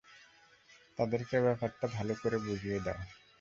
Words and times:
তাদেরকে, 0.97 1.35
ব্যাপারটা 1.41 1.85
ভাল 1.87 2.07
করে 2.21 2.37
বুঝিয়ে 2.39 2.79
দাও। 2.79 2.99